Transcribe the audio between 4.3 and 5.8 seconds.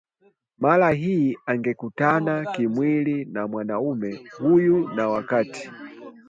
huyu na wakati